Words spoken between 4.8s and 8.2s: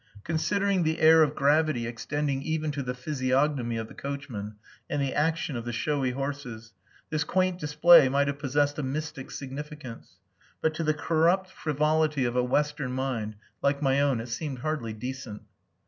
and the action of the showy horses, this quaint display